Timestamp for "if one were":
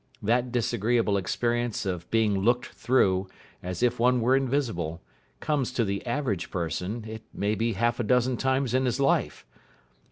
3.83-4.35